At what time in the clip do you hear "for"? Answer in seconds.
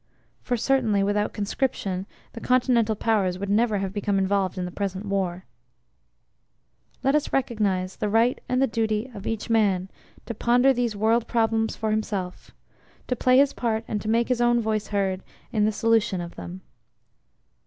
0.41-0.57, 11.75-11.91